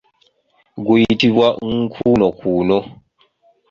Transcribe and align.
Guyitibwa 0.85 1.47
nkuunokuuno. 1.67 2.77